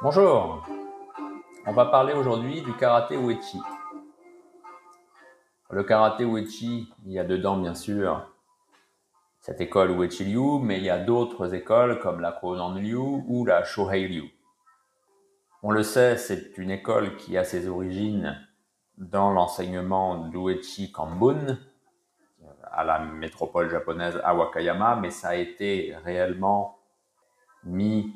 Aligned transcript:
Bonjour, 0.00 0.64
on 1.66 1.72
va 1.72 1.86
parler 1.86 2.14
aujourd'hui 2.14 2.62
du 2.62 2.72
karaté 2.74 3.16
uechi. 3.16 3.58
Le 5.70 5.82
karaté 5.82 6.24
uechi, 6.24 6.92
il 7.04 7.12
y 7.12 7.18
a 7.18 7.24
dedans 7.24 7.56
bien 7.56 7.74
sûr 7.74 8.24
cette 9.40 9.60
école 9.60 9.92
uechi 9.92 10.24
Liu, 10.24 10.58
mais 10.60 10.78
il 10.78 10.84
y 10.84 10.90
a 10.90 10.98
d'autres 10.98 11.54
écoles 11.54 12.00
comme 12.00 12.20
la 12.20 12.32
Konan 12.32 12.74
Liu 12.74 13.22
ou 13.26 13.44
la 13.46 13.64
Shohei 13.64 14.06
Liu. 14.06 14.30
On 15.62 15.70
le 15.70 15.82
sait, 15.82 16.16
c'est 16.16 16.58
une 16.58 16.70
école 16.70 17.16
qui 17.16 17.36
a 17.36 17.44
ses 17.44 17.66
origines 17.66 18.38
dans 18.98 19.32
l'enseignement 19.32 20.28
d'Uechi 20.28 20.92
Kambun, 20.92 21.58
à 22.72 22.84
la 22.84 22.98
métropole 22.98 23.70
japonaise 23.70 24.20
à 24.24 24.34
Wakayama, 24.34 24.96
mais 24.96 25.10
ça 25.10 25.30
a 25.30 25.34
été 25.34 25.94
réellement 26.04 26.78
mis 27.64 28.12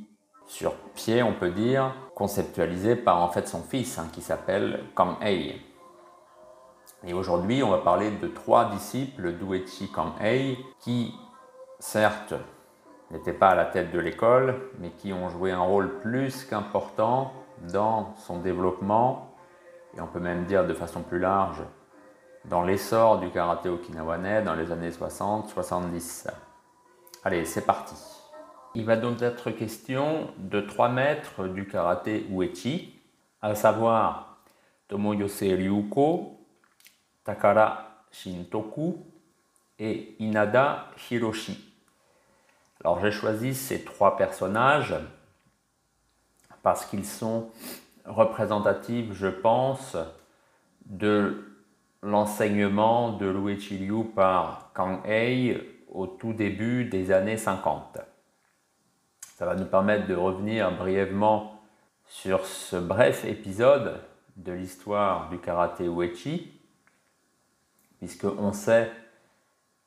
sur 0.46 0.74
pied, 0.94 1.22
on 1.22 1.32
peut 1.32 1.50
dire, 1.50 1.94
conceptualisé 2.14 2.96
par 2.96 3.22
en 3.22 3.28
fait 3.28 3.48
son 3.48 3.62
fils, 3.62 3.98
hein, 3.98 4.08
qui 4.12 4.20
s'appelle 4.20 4.84
Kang 4.94 5.16
Hei. 5.22 5.60
Et 7.04 7.14
aujourd'hui, 7.14 7.62
on 7.62 7.70
va 7.70 7.78
parler 7.78 8.10
de 8.10 8.28
trois 8.28 8.66
disciples 8.66 9.32
d'Uechi 9.32 9.90
Kang 9.90 10.12
Hei 10.20 10.58
qui, 10.80 11.14
certes, 11.78 12.34
n'étaient 13.10 13.32
pas 13.32 13.50
à 13.50 13.54
la 13.54 13.64
tête 13.64 13.90
de 13.90 13.98
l'école, 13.98 14.70
mais 14.78 14.90
qui 14.90 15.12
ont 15.12 15.28
joué 15.28 15.52
un 15.52 15.60
rôle 15.60 16.00
plus 16.00 16.44
qu'important 16.44 17.32
dans 17.72 18.14
son 18.16 18.38
développement, 18.38 19.34
et 19.96 20.00
on 20.00 20.06
peut 20.06 20.20
même 20.20 20.44
dire 20.44 20.66
de 20.66 20.74
façon 20.74 21.02
plus 21.02 21.18
large, 21.18 21.62
dans 22.44 22.62
l'essor 22.62 23.18
du 23.20 23.30
karaté 23.30 23.68
okinawanais 23.68 24.42
dans 24.42 24.54
les 24.54 24.72
années 24.72 24.90
60-70. 24.90 26.28
Allez, 27.24 27.44
c'est 27.44 27.64
parti. 27.64 27.94
Il 28.74 28.84
va 28.84 28.96
donc 28.96 29.20
être 29.22 29.50
question 29.50 30.32
de 30.38 30.60
trois 30.60 30.88
maîtres 30.88 31.46
du 31.46 31.66
karaté 31.66 32.26
uechi, 32.30 32.98
à 33.40 33.54
savoir 33.54 34.38
Tomoyose 34.88 35.42
Ryuko, 35.42 36.38
Takara 37.24 38.04
Shintoku 38.10 39.06
et 39.78 40.16
Inada 40.18 40.86
Hiroshi. 41.10 41.72
Alors 42.82 43.00
j'ai 43.00 43.12
choisi 43.12 43.54
ces 43.54 43.84
trois 43.84 44.16
personnages 44.16 44.96
parce 46.62 46.84
qu'ils 46.84 47.04
sont 47.04 47.50
représentatifs, 48.04 49.12
je 49.12 49.28
pense, 49.28 49.96
de 50.86 51.51
l'enseignement 52.02 53.12
de 53.12 53.26
Luigi 53.26 53.78
Liu 53.78 54.04
par 54.04 54.72
Kang 54.74 55.00
Hei 55.06 55.84
au 55.88 56.06
tout 56.06 56.32
début 56.32 56.84
des 56.84 57.12
années 57.12 57.36
50. 57.36 57.98
Ça 59.36 59.46
va 59.46 59.54
nous 59.54 59.66
permettre 59.66 60.08
de 60.08 60.14
revenir 60.14 60.76
brièvement 60.76 61.60
sur 62.06 62.44
ce 62.44 62.76
bref 62.76 63.24
épisode 63.24 64.00
de 64.36 64.52
l'histoire 64.52 65.28
du 65.30 65.38
karaté 65.38 65.86
Uechi, 65.86 66.52
puisqu'on 67.98 68.52
sait 68.52 68.90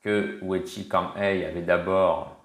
que 0.02 0.40
Uechi 0.42 0.88
Kang-hei 0.88 1.46
avait 1.46 1.64
d'abord 1.64 2.38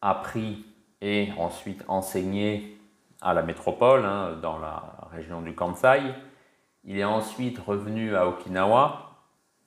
appris 0.00 0.64
et 1.00 1.28
ensuite 1.38 1.84
enseigné 1.88 2.78
à 3.20 3.34
la 3.34 3.42
métropole, 3.42 4.04
hein, 4.04 4.36
dans 4.42 4.58
la 4.58 5.08
région 5.12 5.42
du 5.42 5.54
Kansai. 5.54 6.02
Il 6.88 7.00
est 7.00 7.04
ensuite 7.04 7.58
revenu 7.58 8.14
à 8.14 8.28
Okinawa. 8.28 9.10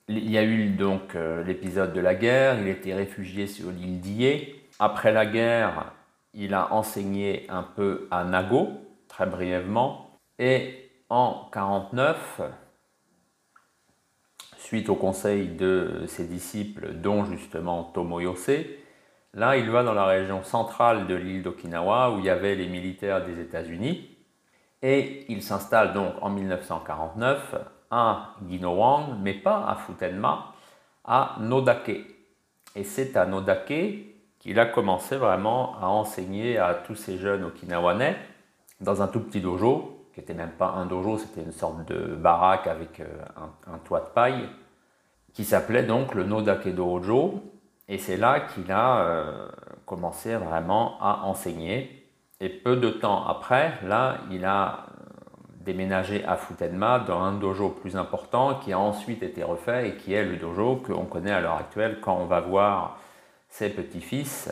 Il 0.08 0.31
y 0.31 0.38
a 0.38 0.44
eu 0.44 0.70
donc 0.70 1.16
euh, 1.16 1.44
l'épisode 1.44 1.92
de 1.92 2.00
la 2.00 2.16
guerre, 2.16 2.59
il 2.59 2.70
était 2.70 2.94
réfugié 2.95 3.45
sur 3.45 3.72
l'île 3.72 4.00
d'Ie. 4.00 4.56
Après 4.80 5.11
la 5.11 5.26
guerre, 5.26 5.92
il 6.34 6.53
a 6.53 6.73
enseigné 6.73 7.45
un 7.50 7.64
peu 7.64 8.08
à 8.09 8.23
Nago, 8.23 8.70
très 9.09 9.26
brièvement, 9.26 10.17
et 10.39 10.89
en 11.09 11.49
49, 11.52 12.42
suite 14.58 14.88
au 14.88 14.95
conseil 14.95 15.49
de 15.49 16.05
ses 16.08 16.26
disciples, 16.26 16.93
dont 16.93 17.26
justement 17.26 17.83
Tomoyose, 17.83 18.66
là 19.33 19.58
il 19.58 19.70
va 19.70 19.83
dans 19.83 19.93
la 19.93 20.05
région 20.05 20.42
centrale 20.43 21.05
de 21.08 21.16
l'île 21.16 21.43
d'Okinawa 21.43 22.11
où 22.11 22.20
il 22.20 22.26
y 22.26 22.30
avait 22.30 22.55
les 22.55 22.67
militaires 22.67 23.26
des 23.26 23.42
États-Unis, 23.42 24.18
et 24.82 25.26
il 25.30 25.42
s'installe 25.44 25.94
donc 25.94 26.14
en 26.22 26.30
1949 26.30 27.56
à 27.92 28.36
Ginowang, 28.48 29.17
mais 29.22 29.34
pas 29.34 29.66
à 29.67 29.76
Futenma, 29.76 30.54
à 31.04 31.36
Nodake. 31.40 32.06
Et 32.76 32.84
c'est 32.84 33.17
à 33.17 33.26
Nodake 33.26 34.06
qu'il 34.40 34.60
a 34.60 34.66
commencé 34.66 35.17
vraiment 35.17 35.76
à 35.82 35.88
enseigner 35.88 36.58
à 36.58 36.73
tous 36.73 36.95
ces 36.95 37.17
jeunes 37.17 37.44
okinawanais 37.44 38.17
dans 38.80 39.02
un 39.02 39.08
tout 39.08 39.20
petit 39.20 39.42
dojo, 39.42 40.08
qui 40.14 40.22
n'était 40.22 40.34
même 40.34 40.52
pas 40.52 40.70
un 40.70 40.86
dojo, 40.86 41.17
c'était 41.17 41.42
une 41.42 41.52
sorte 41.52 41.86
de 41.86 42.16
baraque 42.16 42.67
avec 42.67 43.00
euh, 43.02 43.06
un, 43.67 43.78
toit 43.80 44.02
de 44.02 44.10
paille, 44.10 44.50
qui 45.34 45.44
s'appelait 45.44 45.84
donc 45.84 46.16
le 46.16 46.23
Nodake 46.23 46.73
Dojo. 46.73 47.44
Et 47.88 47.98
c'est 47.98 48.17
là 48.17 48.42
qu'il 48.42 48.72
a 48.72 49.02
euh, 49.02 49.48
commencé 49.86 50.36
vraiment 50.36 50.98
à 51.02 51.23
enseigner. 51.26 51.98
Et 52.42 52.50
peu 52.50 52.77
de 52.77 52.89
temps 52.89 53.27
après, 53.27 53.73
là, 53.83 54.20
il 54.32 54.45
a 54.45 54.86
euh, 54.88 55.10
déménagé 55.66 56.23
à 56.23 56.38
Futenma 56.38 57.00
dans 57.00 57.20
un 57.20 57.33
dojo 57.33 57.70
plus 57.70 57.98
important 57.98 58.55
qui 58.55 58.72
a 58.72 58.80
ensuite 58.80 59.23
été 59.23 59.44
refait 59.44 59.89
et 59.89 59.95
qui 59.98 60.14
est 60.14 60.23
le 60.23 60.38
dojo 60.38 60.78
qu'on 60.78 61.05
connaît 61.05 61.32
à 61.32 61.42
l'heure 61.42 61.58
actuelle 61.58 61.99
quand 62.02 62.16
on 62.16 62.26
va 62.26 62.39
voir 62.39 62.98
ses 63.49 63.70
petits-fils 63.70 64.49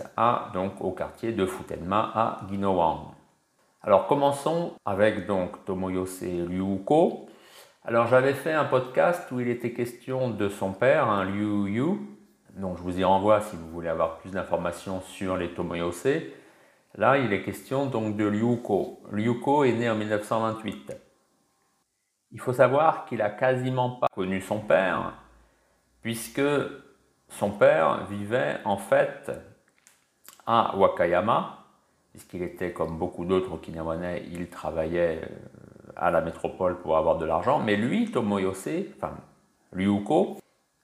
au 0.82 0.92
quartier 0.92 1.32
de 1.32 1.46
Futenma 1.46 2.12
à 2.14 2.42
Ginowang. 2.50 3.12
Alors 3.84 4.08
commençons 4.08 4.74
avec 4.86 5.26
donc 5.28 5.64
Tomoyose 5.64 6.24
Ryuko. 6.24 7.28
Alors 7.86 8.08
j'avais 8.08 8.34
fait 8.34 8.52
un 8.52 8.66
podcast 8.66 9.32
où 9.32 9.40
il 9.40 9.48
était 9.48 9.72
question 9.72 10.30
de 10.30 10.50
son 10.50 10.74
père, 10.74 11.24
Liu 11.24 11.70
Yu. 11.70 11.86
Donc 12.58 12.78
je 12.78 12.82
vous 12.82 13.00
y 13.00 13.04
renvoie 13.04 13.40
si 13.40 13.56
vous 13.56 13.70
voulez 13.70 13.88
avoir 13.88 14.18
plus 14.18 14.32
d'informations 14.32 15.00
sur 15.02 15.38
les 15.38 15.54
Tomoyose. 15.54 16.08
Là, 16.98 17.20
il 17.20 17.32
est 17.32 17.44
question 17.44 17.86
donc 17.86 18.18
de 18.18 18.26
Ryuko. 18.26 19.04
Ryuko 19.12 19.64
est 19.64 19.74
né 19.74 19.88
en 19.88 19.96
1928. 19.96 20.98
Il 22.32 22.40
faut 22.40 22.54
savoir 22.54 23.06
qu'il 23.06 23.22
a 23.22 23.30
quasiment 23.30 23.92
pas 23.92 24.08
connu 24.14 24.42
son 24.42 24.60
père, 24.60 25.14
puisque 26.02 26.42
son 27.30 27.52
père 27.52 28.06
vivait 28.08 28.58
en 28.66 28.78
fait 28.78 29.32
à 30.48 30.76
Wakayama, 30.76 31.66
puisqu'il 32.12 32.42
était 32.42 32.74
comme 32.74 32.98
beaucoup 32.98 33.26
d'autres 33.26 33.54
Okinawanais, 33.54 34.24
il 34.32 34.50
travaillait 34.50 35.22
euh, 35.24 35.90
à 35.96 36.10
la 36.10 36.22
métropole 36.22 36.80
pour 36.80 36.98
avoir 36.98 37.20
de 37.20 37.26
l'argent. 37.26 37.60
Mais 37.60 37.76
lui, 37.76 38.10
Tomoyose, 38.10 38.70
enfin 38.98 39.14
Ryuko, 39.72 40.38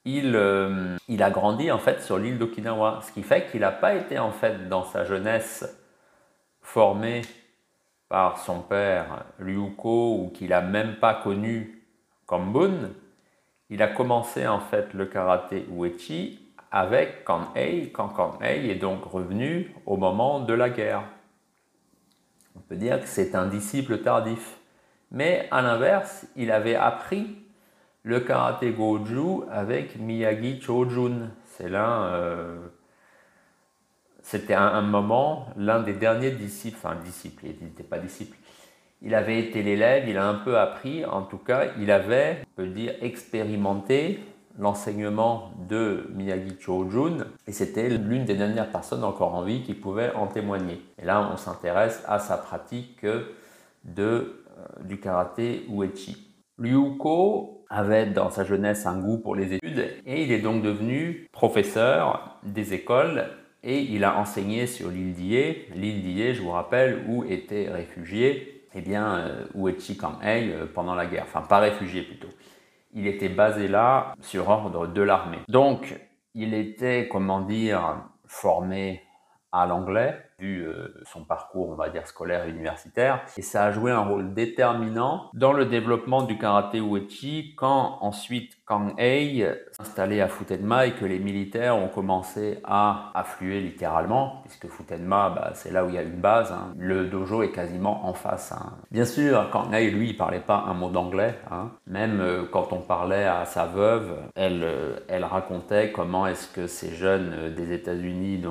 il, 0.04 0.36
euh, 0.36 0.96
il 1.08 1.24
a 1.24 1.30
grandi 1.30 1.72
en 1.72 1.78
fait 1.78 2.02
sur 2.02 2.18
l'île 2.18 2.38
d'Okinawa, 2.38 3.00
ce 3.02 3.10
qui 3.10 3.24
fait 3.24 3.50
qu'il 3.50 3.62
n'a 3.62 3.72
pas 3.72 3.94
été 3.94 4.20
en 4.20 4.30
fait 4.30 4.68
dans 4.68 4.84
sa 4.84 5.04
jeunesse 5.04 5.80
formé 6.64 7.22
par 8.08 8.38
son 8.38 8.60
père 8.60 9.24
Ryuko 9.38 10.18
ou 10.18 10.30
qu'il 10.34 10.48
n'a 10.48 10.60
même 10.60 10.96
pas 10.96 11.14
connu 11.14 11.86
Kambun, 12.26 12.90
il 13.70 13.82
a 13.82 13.88
commencé 13.88 14.46
en 14.46 14.60
fait 14.60 14.92
le 14.94 15.06
karaté 15.06 15.66
uechi 15.70 16.40
avec 16.70 17.24
Kanhei 17.24 17.92
quand 17.92 18.08
Kanhei 18.08 18.70
est 18.70 18.76
donc 18.76 19.04
revenu 19.04 19.72
au 19.86 19.96
moment 19.96 20.40
de 20.40 20.52
la 20.52 20.70
guerre. 20.70 21.04
On 22.56 22.60
peut 22.60 22.76
dire 22.76 23.00
que 23.00 23.06
c'est 23.06 23.34
un 23.34 23.46
disciple 23.46 23.98
tardif. 23.98 24.58
Mais 25.10 25.46
à 25.50 25.62
l'inverse, 25.62 26.26
il 26.34 26.50
avait 26.50 26.74
appris 26.74 27.36
le 28.02 28.20
karaté 28.20 28.72
goju 28.72 29.44
avec 29.50 29.96
Miyagi 29.98 30.60
Chojun. 30.60 31.30
C'est 31.44 31.68
l'un, 31.68 32.04
euh, 32.04 32.58
c'était 34.34 34.54
un, 34.54 34.66
un, 34.66 34.82
moment 34.82 35.46
l'un 35.56 35.80
des 35.80 35.92
derniers 35.92 36.32
disciples, 36.32 36.76
enfin 36.82 36.96
disciple, 37.04 37.44
il 37.44 37.64
n'était 37.64 37.84
pas 37.84 37.98
disciple, 37.98 38.36
il 39.00 39.14
avait 39.14 39.38
été 39.38 39.62
l'élève, 39.62 40.08
il 40.08 40.18
a 40.18 40.26
un 40.26 40.34
peu 40.34 40.58
appris, 40.58 41.04
en 41.04 41.22
tout 41.22 41.38
cas, 41.38 41.66
il 41.78 41.92
avait, 41.92 42.38
on 42.42 42.62
peut 42.62 42.66
dire, 42.66 42.94
expérimenté 43.00 44.18
l'enseignement 44.58 45.52
de 45.68 46.10
Miyagi 46.14 46.56
Chojun 46.58 47.26
et 47.46 47.52
c'était 47.52 47.88
l'une 47.90 48.24
des 48.24 48.34
dernières 48.34 48.70
personnes 48.70 49.04
encore 49.04 49.34
en 49.34 49.42
vie 49.42 49.62
qui 49.62 49.74
pouvait 49.74 50.12
en 50.14 50.26
témoigner. 50.26 50.80
Et 51.00 51.04
là, 51.04 51.30
on 51.32 51.36
s'intéresse 51.36 52.02
à 52.08 52.18
sa 52.18 52.36
pratique 52.36 53.06
de, 53.84 54.00
euh, 54.02 54.32
du 54.82 54.98
karaté 54.98 55.64
uechi. 55.70 56.28
Ryuko 56.58 57.64
avait 57.68 58.06
dans 58.06 58.30
sa 58.30 58.42
jeunesse 58.42 58.84
un 58.84 58.98
goût 58.98 59.18
pour 59.18 59.36
les 59.36 59.52
études 59.52 59.90
et 60.06 60.24
il 60.24 60.32
est 60.32 60.40
donc 60.40 60.62
devenu 60.62 61.28
professeur 61.32 62.40
des 62.42 62.74
écoles 62.74 63.26
et 63.64 63.80
il 63.80 64.04
a 64.04 64.18
enseigné 64.18 64.66
sur 64.66 64.90
l'île 64.90 65.14
d'Ie, 65.14 65.56
l'île 65.74 66.02
d'Ie, 66.02 66.34
je 66.34 66.42
vous 66.42 66.50
rappelle, 66.50 67.04
où 67.08 67.24
étaient 67.24 67.68
réfugiés 67.70 68.54
eh 68.74 68.80
bien, 68.80 69.16
euh, 69.16 69.46
Uechi 69.54 69.96
Kanhei 69.96 70.52
euh, 70.52 70.66
pendant 70.66 70.94
la 70.94 71.06
guerre, 71.06 71.24
enfin 71.26 71.42
pas 71.42 71.58
réfugié 71.58 72.02
plutôt. 72.02 72.28
Il 72.92 73.06
était 73.06 73.28
basé 73.28 73.68
là 73.68 74.14
sur 74.20 74.48
ordre 74.48 74.86
de 74.86 75.02
l'armée. 75.02 75.40
Donc, 75.48 75.98
il 76.34 76.54
était, 76.54 77.08
comment 77.08 77.40
dire, 77.40 78.02
formé 78.26 79.02
à 79.52 79.66
l'anglais, 79.66 80.20
vu 80.40 80.66
euh, 80.66 80.92
son 81.04 81.24
parcours, 81.24 81.70
on 81.70 81.76
va 81.76 81.88
dire, 81.88 82.06
scolaire 82.08 82.44
et 82.46 82.50
universitaire. 82.50 83.24
Et 83.36 83.42
ça 83.42 83.64
a 83.64 83.70
joué 83.70 83.92
un 83.92 84.00
rôle 84.00 84.34
déterminant 84.34 85.30
dans 85.32 85.52
le 85.52 85.66
développement 85.66 86.22
du 86.22 86.36
karaté 86.38 86.80
uechi 86.80 87.54
quand 87.56 87.98
ensuite 88.00 88.58
Kang 88.66 88.94
Hei 88.96 89.46
s'installait 89.72 90.22
à 90.22 90.28
Futenma 90.28 90.86
et 90.86 90.92
que 90.92 91.04
les 91.04 91.18
militaires 91.18 91.76
ont 91.76 91.88
commencé 91.88 92.60
à 92.64 93.10
affluer 93.14 93.60
littéralement, 93.60 94.42
puisque 94.42 94.68
Futenma, 94.68 95.28
bah, 95.28 95.50
c'est 95.52 95.70
là 95.70 95.84
où 95.84 95.90
il 95.90 95.96
y 95.96 95.98
a 95.98 96.02
une 96.02 96.20
base. 96.20 96.50
Hein. 96.50 96.72
Le 96.78 97.04
dojo 97.04 97.42
est 97.42 97.50
quasiment 97.50 98.06
en 98.06 98.14
face. 98.14 98.52
Hein. 98.52 98.72
Bien 98.90 99.04
sûr, 99.04 99.50
Kang 99.50 99.72
Hei, 99.74 99.90
lui, 99.90 100.10
il 100.10 100.16
parlait 100.16 100.40
pas 100.40 100.64
un 100.66 100.72
mot 100.72 100.88
d'anglais. 100.88 101.34
Hein. 101.50 101.72
Même 101.86 102.20
euh, 102.20 102.44
quand 102.50 102.72
on 102.72 102.80
parlait 102.80 103.24
à 103.24 103.44
sa 103.44 103.66
veuve, 103.66 104.16
elle, 104.34 104.62
euh, 104.64 105.26
racontait 105.26 105.92
comment 105.92 106.26
est-ce 106.26 106.48
que 106.48 106.66
ces 106.66 106.94
jeunes 106.94 107.52
des 107.54 107.72
États-Unis 107.72 108.42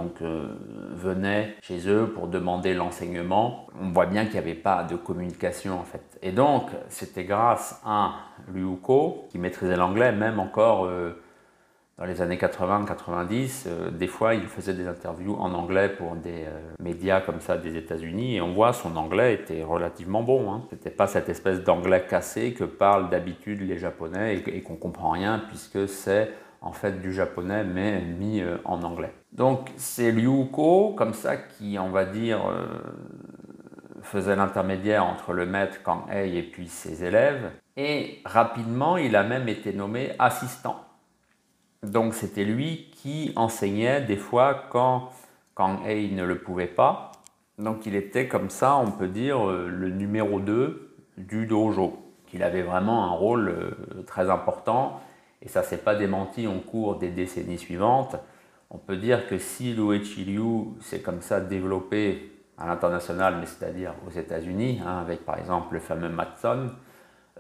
venaient 0.94 1.56
chez 1.62 1.90
eux 1.90 2.08
pour 2.14 2.28
demander 2.28 2.74
l'enseignement. 2.74 3.68
On 3.82 3.90
voit 3.90 4.06
bien 4.06 4.26
qu'il 4.26 4.34
n'y 4.34 4.40
avait 4.40 4.54
pas 4.54 4.84
de 4.84 4.96
communication 4.96 5.80
en 5.80 5.84
fait. 5.84 6.04
Et 6.22 6.32
donc, 6.32 6.70
c'était 6.90 7.26
grâce 7.26 7.82
à 7.86 8.14
Liu 8.54 8.78
qui 9.30 9.38
maîtrisait 9.38 9.76
l'anglais, 9.76 10.03
même 10.12 10.40
encore 10.40 10.86
euh, 10.86 11.14
dans 11.98 12.06
les 12.06 12.22
années 12.22 12.38
80-90. 12.38 13.66
Euh, 13.68 13.92
des 13.92 14.08
fois, 14.08 14.34
il 14.34 14.48
faisait 14.48 14.74
des 14.74 14.88
interviews 14.88 15.36
en 15.36 15.54
anglais 15.54 15.90
pour 15.90 16.16
des 16.16 16.46
euh, 16.46 16.60
médias 16.80 17.22
comme 17.22 17.40
ça 17.40 17.58
des 17.58 17.78
États-Unis. 17.78 18.38
Et 18.38 18.42
on 18.42 18.54
voit 18.54 18.74
son 18.74 18.96
anglais 18.96 19.36
était 19.36 19.64
relativement 19.64 20.24
bon. 20.24 20.52
Hein. 20.52 20.64
C'était 20.70 20.90
pas 20.90 21.08
cette 21.08 21.30
espèce 21.30 21.64
d'anglais 21.64 22.06
cassé 22.10 22.54
que 22.54 22.64
parlent 22.64 23.10
d'habitude 23.10 23.62
les 23.62 23.78
Japonais 23.78 24.38
et, 24.38 24.58
et 24.58 24.62
qu'on 24.62 24.76
comprend 24.76 25.12
rien 25.12 25.42
puisque 25.48 25.88
c'est 25.88 26.32
en 26.62 26.72
fait 26.72 27.02
du 27.02 27.12
japonais 27.12 27.66
mais 27.66 28.02
mis 28.02 28.42
euh, 28.42 28.58
en 28.64 28.82
anglais. 28.84 29.12
Donc 29.34 29.70
c'est 29.76 30.12
Liu 30.12 30.46
Ko 30.52 30.94
comme 30.98 31.14
ça 31.14 31.36
qui 31.36 31.78
on 31.78 31.90
va 31.90 32.06
dire 32.06 32.40
faisait 34.02 34.36
l'intermédiaire 34.36 35.06
entre 35.06 35.34
le 35.34 35.46
maître 35.46 35.84
Kang 35.84 36.04
Hei 36.10 36.38
et 36.38 36.44
puis 36.44 36.68
ses 36.68 37.04
élèves 37.04 37.52
et 37.78 38.22
rapidement 38.26 38.98
il 38.98 39.16
a 39.16 39.24
même 39.24 39.48
été 39.48 39.74
nommé 39.74 40.12
assistant. 40.20 40.84
Donc 41.82 42.14
c'était 42.14 42.46
lui 42.46 42.92
qui 42.92 43.34
enseignait 43.36 44.02
des 44.02 44.18
fois 44.18 44.66
quand 44.70 45.12
Hei 45.86 46.12
ne 46.12 46.24
le 46.24 46.40
pouvait 46.40 46.68
pas. 46.68 47.12
Donc 47.60 47.86
il 47.86 47.96
était 47.96 48.28
comme 48.28 48.50
ça, 48.50 48.78
on 48.78 48.92
peut 48.92 49.08
dire, 49.08 49.48
euh, 49.48 49.68
le 49.70 49.90
numéro 49.90 50.40
2 50.40 50.96
du 51.18 51.46
dojo. 51.46 52.00
Il 52.34 52.42
avait 52.42 52.64
vraiment 52.64 53.06
un 53.06 53.12
rôle 53.12 53.76
très 54.08 54.32
important 54.32 55.00
et 55.44 55.50
ça 55.50 55.62
s'est 55.62 55.78
pas 55.78 55.94
démenti 55.94 56.48
au 56.48 56.60
cours 56.60 56.96
des 56.96 57.10
décennies 57.10 57.60
suivantes. 57.60 58.16
On 58.72 58.80
peut 58.80 58.98
dire 58.98 59.28
que 59.28 59.38
si 59.38 59.74
l'Uechi 59.74 60.26
Liu 60.26 60.74
s'est 60.82 61.02
comme 61.02 61.22
ça 61.22 61.42
développé 61.42 62.32
à 62.58 62.66
l'international, 62.66 63.36
mais 63.40 63.46
c'est-à-dire 63.46 63.94
aux 64.08 64.10
États-Unis, 64.10 64.82
hein, 64.84 65.00
avec 65.00 65.26
par 65.26 65.38
exemple 65.38 65.76
le 65.76 65.80
fameux 65.80 66.10
Matson, 66.10 66.72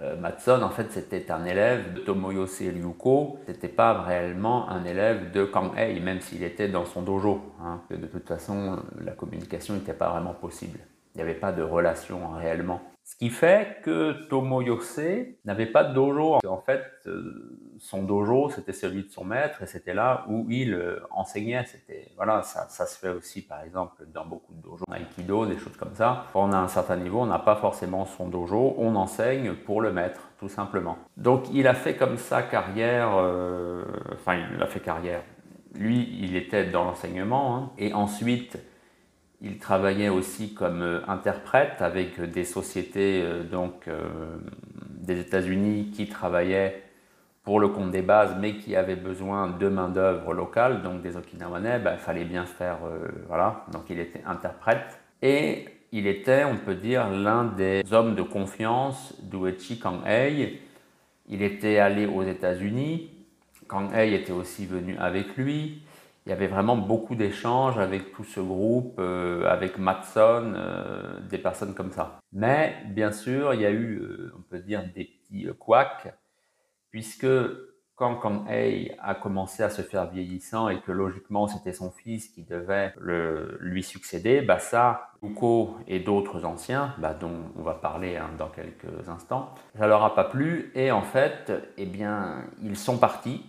euh, 0.01 0.15
Matson, 0.17 0.61
en 0.63 0.69
fait, 0.69 0.91
c'était 0.91 1.29
un 1.31 1.45
élève 1.45 1.93
de 1.93 1.99
Tomoyose 1.99 2.59
Ryuko. 2.59 3.39
C'était 3.45 3.67
pas 3.67 4.01
réellement 4.01 4.69
un 4.69 4.83
élève 4.85 5.31
de 5.31 5.45
Kang 5.45 5.71
Hei, 5.77 5.99
même 5.99 6.19
s'il 6.19 6.43
était 6.43 6.67
dans 6.67 6.85
son 6.85 7.03
dojo. 7.03 7.41
Hein, 7.61 7.81
de 7.91 8.07
toute 8.07 8.27
façon, 8.27 8.79
la 8.99 9.11
communication 9.11 9.75
n'était 9.75 9.93
pas 9.93 10.09
vraiment 10.09 10.33
possible. 10.33 10.79
Il 11.13 11.17
n'y 11.17 11.23
avait 11.23 11.39
pas 11.39 11.51
de 11.51 11.61
relation 11.61 12.31
réellement. 12.31 12.81
Ce 13.05 13.17
qui 13.17 13.29
fait 13.29 13.81
que 13.83 14.13
Tomoyose 14.29 15.01
n'avait 15.43 15.65
pas 15.65 15.83
de 15.83 15.93
dojo. 15.93 16.39
En 16.47 16.61
fait, 16.61 16.85
euh, 17.05 17.59
son 17.77 18.03
dojo, 18.03 18.49
c'était 18.49 18.71
celui 18.71 19.03
de 19.03 19.09
son 19.09 19.25
maître 19.25 19.61
et 19.61 19.65
c'était 19.65 19.93
là 19.93 20.25
où 20.29 20.47
il 20.49 20.73
euh, 20.73 21.01
enseignait. 21.11 21.65
C'était 21.65 22.07
voilà, 22.15 22.43
ça, 22.43 22.85
se 22.85 22.97
fait 22.97 23.09
aussi 23.09 23.41
par 23.41 23.61
exemple 23.61 24.05
dans 24.13 24.25
beaucoup 24.25 24.53
de 24.53 24.61
dojos, 24.61 24.85
aikido, 24.95 25.45
des 25.45 25.57
choses 25.57 25.75
comme 25.75 25.93
ça. 25.93 26.27
Quand 26.31 26.47
on 26.47 26.53
a 26.53 26.57
un 26.57 26.69
certain 26.69 26.95
niveau, 26.95 27.19
on 27.19 27.25
n'a 27.25 27.39
pas 27.39 27.57
forcément 27.57 28.05
son 28.05 28.29
dojo, 28.29 28.75
on 28.77 28.95
enseigne 28.95 29.53
pour 29.53 29.81
le 29.81 29.91
maître, 29.91 30.29
tout 30.39 30.49
simplement. 30.49 30.97
Donc 31.17 31.53
il 31.53 31.67
a 31.67 31.73
fait 31.73 31.97
comme 31.97 32.15
ça 32.15 32.41
carrière, 32.41 33.09
euh, 33.17 33.83
enfin 34.13 34.37
il 34.55 34.63
a 34.63 34.67
fait 34.67 34.79
carrière. 34.79 35.23
Lui, 35.75 36.17
il 36.21 36.37
était 36.37 36.65
dans 36.65 36.85
l'enseignement 36.85 37.57
hein, 37.57 37.71
et 37.77 37.93
ensuite 37.93 38.57
il 39.43 39.57
travaillait 39.59 40.09
aussi 40.09 40.53
comme 40.53 40.81
euh, 40.81 41.01
interprète 41.07 41.81
avec 41.81 42.19
des 42.21 42.45
sociétés 42.45 43.21
euh, 43.21 43.43
donc, 43.43 43.87
euh, 43.87 44.37
des 44.89 45.19
États-Unis 45.19 45.91
qui 45.93 46.07
travaillaient 46.07 46.81
pour 47.43 47.59
le 47.59 47.67
compte 47.67 47.91
des 47.91 48.01
bases, 48.01 48.37
mais 48.39 48.55
qui 48.55 48.73
avaient 48.77 48.95
besoin 48.95 49.49
de 49.49 49.67
main-d'œuvre 49.67 50.33
locale, 50.33 50.81
donc 50.81 51.01
des 51.01 51.17
Okinawanais, 51.17 51.75
il 51.77 51.83
ben, 51.83 51.97
fallait 51.97 52.23
bien 52.23 52.45
faire. 52.45 52.77
voilà, 53.27 53.65
donc 53.73 53.81
il 53.89 53.99
était 53.99 54.21
interprète. 54.25 55.01
Et 55.21 55.65
il 55.91 56.07
était, 56.07 56.45
on 56.45 56.55
peut 56.55 56.75
dire, 56.75 57.09
l'un 57.09 57.43
des 57.43 57.83
hommes 57.91 58.15
de 58.15 58.21
confiance 58.21 59.13
d'Uechi 59.23 59.77
Kang-hei. 59.77 60.61
Il 61.27 61.41
était 61.41 61.79
allé 61.79 62.05
aux 62.05 62.23
États-Unis. 62.23 63.09
Kang-hei 63.67 64.13
était 64.13 64.31
aussi 64.31 64.65
venu 64.65 64.95
avec 64.97 65.35
lui. 65.35 65.82
Il 66.25 66.29
y 66.29 66.31
avait 66.31 66.47
vraiment 66.47 66.77
beaucoup 66.77 67.15
d'échanges 67.15 67.77
avec 67.77 68.13
tout 68.13 68.23
ce 68.23 68.39
groupe, 68.39 68.95
euh, 68.99 69.45
avec 69.49 69.77
Matson, 69.77 70.53
euh, 70.55 71.19
des 71.29 71.37
personnes 71.37 71.73
comme 71.73 71.91
ça. 71.91 72.19
Mais 72.31 72.77
bien 72.87 73.11
sûr, 73.11 73.53
il 73.53 73.61
y 73.61 73.65
a 73.65 73.71
eu, 73.71 73.99
euh, 73.99 74.33
on 74.37 74.41
peut 74.41 74.59
dire, 74.59 74.83
des 74.95 75.03
petits 75.03 75.47
couacs, 75.59 76.13
puisque 76.91 77.27
quand 77.95 78.15
Kang 78.15 78.49
Hei 78.49 78.95
a 78.99 79.15
commencé 79.15 79.63
à 79.63 79.69
se 79.69 79.81
faire 79.81 80.09
vieillissant 80.09 80.69
et 80.69 80.81
que 80.81 80.91
logiquement 80.91 81.47
c'était 81.47 81.73
son 81.73 81.91
fils 81.91 82.29
qui 82.29 82.43
devait 82.43 82.93
le, 82.97 83.57
lui 83.59 83.83
succéder, 83.83 84.41
bah 84.41 84.59
ça, 84.59 85.11
Uko 85.21 85.77
et 85.87 85.99
d'autres 85.99 86.43
anciens, 86.43 86.95
bah 86.97 87.13
dont 87.13 87.51
on 87.57 87.61
va 87.61 87.75
parler 87.75 88.17
hein, 88.17 88.29
dans 88.37 88.49
quelques 88.49 89.07
instants, 89.09 89.53
ça 89.77 89.87
leur 89.87 90.03
a 90.03 90.15
pas 90.15 90.23
plu 90.23 90.71
et 90.73 90.91
en 90.91 91.03
fait, 91.03 91.51
eh 91.77 91.85
bien, 91.85 92.45
ils 92.63 92.77
sont 92.77 92.97
partis 92.97 93.45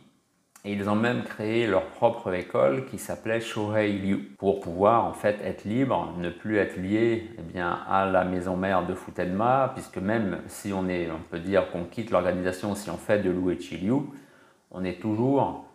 et 0.65 0.73
ils 0.73 0.89
ont 0.89 0.95
même 0.95 1.25
créé 1.25 1.67
leur 1.67 1.85
propre 1.87 2.33
école 2.33 2.87
qui 2.87 2.99
s'appelait 2.99 3.41
Shohei 3.41 3.93
Liu 3.93 4.17
pour 4.39 4.61
pouvoir 4.61 5.05
en 5.05 5.13
fait 5.13 5.39
être 5.45 5.65
libre, 5.65 6.15
ne 6.19 6.31
plus 6.31 6.57
être 6.57 6.79
lié 6.79 7.31
eh 7.55 7.61
à 7.61 8.07
la 8.11 8.25
maison 8.25 8.57
mère 8.57 8.87
de 8.87 8.95
Futenma, 8.95 9.73
puisque 9.75 9.99
même 9.99 10.39
si 10.47 10.73
on 10.73 10.89
est, 10.89 11.11
on 11.11 11.21
peut 11.31 11.39
dire 11.39 11.71
qu'on 11.71 11.85
quitte 11.85 12.11
l'organisation, 12.11 12.75
si 12.75 12.89
on 12.89 12.97
fait 12.97 13.19
de 13.19 13.31
l'Uechi 13.31 13.77
Liu, 13.77 13.95
on 14.71 14.85
est 14.85 15.01
toujours 15.01 15.67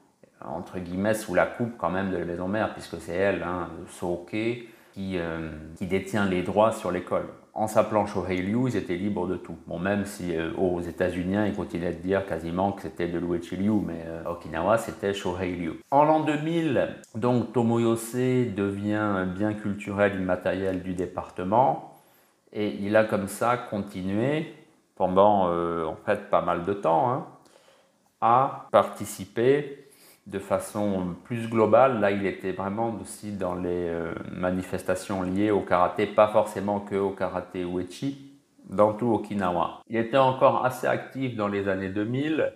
entre 0.43 0.79
guillemets 0.79 1.13
sous 1.13 1.35
la 1.35 1.45
coupe 1.45 1.77
quand 1.77 1.89
même 1.89 2.11
de 2.11 2.17
la 2.17 2.25
maison 2.25 2.47
mère, 2.47 2.73
puisque 2.73 2.99
c'est 2.99 3.15
elle, 3.15 3.43
hein, 3.43 3.69
Soke, 3.87 4.33
euh, 4.33 5.51
qui 5.75 5.85
détient 5.85 6.25
les 6.25 6.41
droits 6.41 6.71
sur 6.71 6.91
l'école 6.91 7.27
en 7.59 7.67
s'appelant 7.67 8.05
Shohei 8.05 8.37
Liu, 8.37 8.69
ils 8.69 8.77
étaient 8.77 8.95
libres 8.95 9.27
de 9.27 9.35
tout. 9.35 9.57
Bon, 9.67 9.79
même 9.79 10.05
si 10.05 10.33
euh, 10.33 10.53
aux 10.53 10.79
États-Unis, 10.79 11.35
ils 11.47 11.53
continuaient 11.53 11.91
de 11.91 12.01
dire 12.01 12.25
quasiment 12.25 12.71
que 12.71 12.83
c'était 12.83 13.09
de 13.09 13.19
Luichi 13.19 13.57
Liu, 13.57 13.81
mais 13.85 14.01
euh, 14.07 14.31
Okinawa, 14.31 14.77
c'était 14.77 15.13
Shohei 15.13 15.51
Liu. 15.57 15.73
En 15.91 16.05
l'an 16.05 16.21
2000, 16.21 16.87
donc 17.15 17.51
Tomoyose 17.51 18.15
devient 18.15 19.25
bien 19.35 19.53
culturel 19.53 20.15
immatériel 20.15 20.81
du 20.83 20.93
département, 20.93 21.95
et 22.53 22.77
il 22.79 22.95
a 22.95 23.03
comme 23.03 23.27
ça 23.27 23.57
continué 23.57 24.53
pendant 24.95 25.49
euh, 25.49 25.83
en 25.83 25.97
fait 26.05 26.29
pas 26.29 26.41
mal 26.41 26.63
de 26.63 26.71
temps 26.71 27.11
hein, 27.11 27.25
à 28.21 28.69
participer 28.71 29.88
de 30.27 30.39
façon 30.39 31.15
plus 31.23 31.49
globale, 31.49 31.99
là 31.99 32.11
il 32.11 32.25
était 32.25 32.51
vraiment 32.51 32.95
aussi 33.01 33.31
dans 33.31 33.55
les 33.55 33.89
euh, 33.89 34.13
manifestations 34.31 35.23
liées 35.23 35.51
au 35.51 35.61
karaté, 35.61 36.05
pas 36.05 36.27
forcément 36.27 36.79
que 36.79 36.95
au 36.95 37.11
karaté 37.11 37.63
uechi, 37.63 38.29
dans 38.69 38.93
tout 38.93 39.13
Okinawa. 39.13 39.81
Il 39.87 39.97
était 39.97 40.17
encore 40.17 40.65
assez 40.65 40.87
actif 40.87 41.35
dans 41.35 41.47
les 41.47 41.67
années 41.67 41.89
2000. 41.89 42.53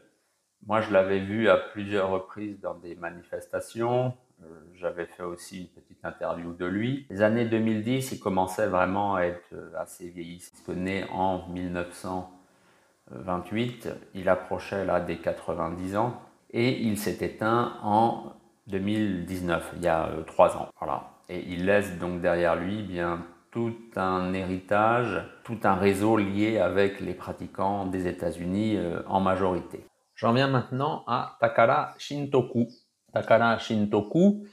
Moi 0.67 0.81
je 0.81 0.93
l'avais 0.93 1.19
vu 1.19 1.49
à 1.49 1.57
plusieurs 1.57 2.09
reprises 2.09 2.59
dans 2.59 2.75
des 2.75 2.95
manifestations. 2.95 4.13
Euh, 4.43 4.45
j'avais 4.75 5.05
fait 5.05 5.23
aussi 5.23 5.61
une 5.61 5.67
petite 5.67 6.05
interview 6.05 6.53
de 6.53 6.65
lui. 6.65 7.07
Les 7.09 7.21
années 7.21 7.45
2010, 7.45 8.11
il 8.11 8.19
commençait 8.19 8.67
vraiment 8.67 9.15
à 9.15 9.23
être 9.23 9.53
euh, 9.53 9.71
assez 9.77 10.09
vieillissant. 10.09 10.57
Il 10.67 10.75
né 10.75 11.05
en 11.11 11.47
1928, 11.49 13.89
il 14.13 14.29
approchait 14.29 14.85
là 14.85 14.99
des 14.99 15.17
90 15.17 15.97
ans 15.97 16.21
et 16.53 16.79
il 16.81 16.97
s'est 16.97 17.17
éteint 17.25 17.77
en 17.81 18.33
2019, 18.67 19.73
il 19.77 19.83
y 19.83 19.87
a 19.87 20.07
euh, 20.07 20.21
trois 20.23 20.55
ans. 20.55 20.69
Voilà. 20.79 21.09
Et 21.27 21.43
il 21.47 21.65
laisse 21.65 21.97
donc 21.97 22.21
derrière 22.21 22.55
lui 22.55 22.83
bien 22.83 23.25
tout 23.51 23.75
un 23.95 24.33
héritage, 24.33 25.23
tout 25.43 25.59
un 25.63 25.75
réseau 25.75 26.17
lié 26.17 26.59
avec 26.59 26.99
les 26.99 27.13
pratiquants 27.13 27.85
des 27.85 28.07
États-Unis 28.07 28.77
euh, 28.77 29.01
en 29.07 29.19
majorité. 29.19 29.85
J'en 30.15 30.33
viens 30.33 30.47
maintenant 30.47 31.03
à 31.07 31.37
Takara 31.39 31.93
Shintoku. 31.97 32.67
Takara 33.13 33.57
Shintoku, 33.57 34.45